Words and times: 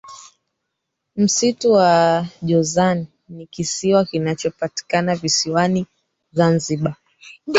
Msitu 1.15 1.71
wa 1.71 2.25
jozani 2.41 3.07
ni 3.29 3.47
kisiwa 3.47 4.05
kinachopatikana 4.05 5.15
visiwani 5.15 5.87
Zanzibar 6.31 6.95